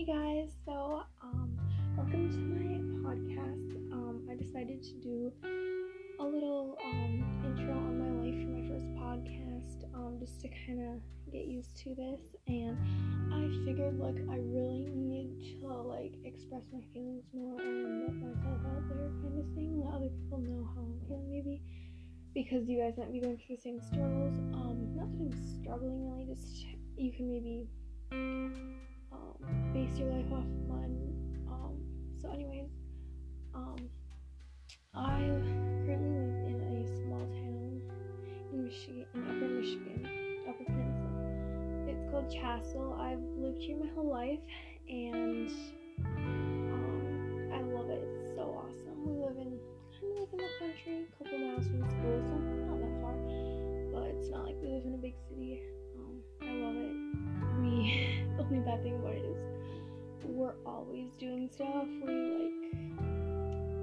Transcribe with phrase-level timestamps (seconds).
[0.00, 1.58] Hey guys, so um,
[1.94, 3.76] welcome to my podcast.
[3.92, 5.30] Um, I decided to do
[6.18, 10.80] a little um, intro on my life for my first podcast, um, just to kind
[10.80, 12.34] of get used to this.
[12.48, 12.78] And
[13.28, 18.58] I figured like I really need to like express my feelings more and let myself
[18.72, 21.60] out there, kind of thing, let other people know how I'm feeling, maybe
[22.32, 24.38] because you guys might be going through the same struggles.
[24.56, 26.64] Um, not that I'm struggling really, just
[26.96, 27.68] you can maybe
[28.12, 28.80] um
[30.02, 31.76] um,
[32.20, 32.70] so, anyways,
[33.54, 33.76] um,
[34.94, 35.18] I
[35.84, 37.82] currently live in a small town
[38.52, 40.08] in Michigan, in Upper Michigan,
[40.48, 41.10] Upper Peninsula.
[41.86, 42.98] It's called Chassell.
[42.98, 44.40] I've lived here my whole life,
[44.88, 45.50] and
[46.06, 48.02] um, I love it.
[48.02, 49.04] It's so awesome.
[49.04, 49.58] We live in
[50.00, 51.06] kind of like in the country,
[61.10, 61.86] always doing stuff.
[62.06, 62.12] We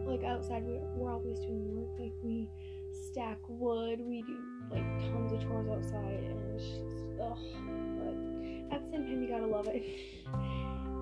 [0.05, 1.99] like like outside we we're always doing work.
[1.99, 2.49] Like we
[3.11, 4.37] stack wood, we do
[4.71, 7.37] like tons of chores outside and it's just ugh.
[7.97, 9.83] But at the same time you gotta love it.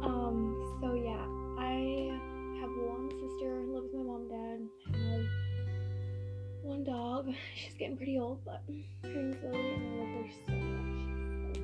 [0.03, 1.25] um so yeah,
[1.59, 2.17] I
[2.61, 5.25] have one sister, live with my mom and dad, have
[6.63, 7.31] one dog.
[7.55, 8.63] She's getting pretty old, but
[9.03, 11.57] and I love her so much.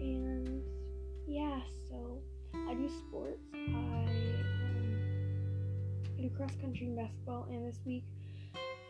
[0.00, 0.62] And
[1.26, 2.20] yeah, so
[2.68, 3.42] I do sports.
[3.54, 3.83] I
[6.24, 8.04] do cross country and basketball, and this week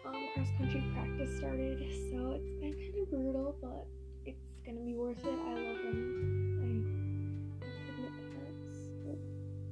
[0.06, 1.78] um, cross country practice started.
[2.10, 3.86] So it's been kind of brutal, but
[4.24, 5.26] it's gonna be worth it.
[5.26, 7.50] I love them.
[7.60, 8.12] I admit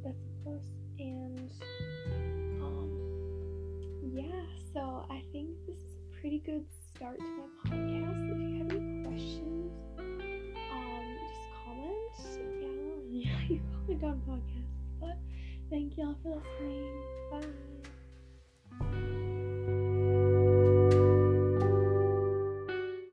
[0.02, 1.02] that's a.
[1.02, 1.50] And
[2.62, 2.90] um,
[4.12, 4.42] yeah,
[4.74, 6.64] so I think this is a pretty good
[6.96, 8.30] start to my podcast.
[8.30, 11.98] If you have any questions, um, just comment.
[13.08, 14.61] Yeah, yeah, you comment on podcasts.
[15.72, 17.02] Thank y'all for listening.
[17.30, 17.91] Bye.